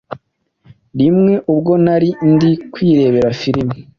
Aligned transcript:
Rimwe 0.99 1.33
ubwo 1.51 1.71
nari 1.83 2.09
ndi 2.31 2.51
kwirebera 2.73 3.29
filime 3.39 3.75